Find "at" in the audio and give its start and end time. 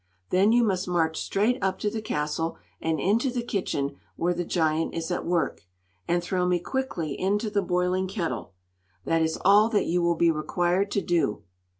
5.11-5.27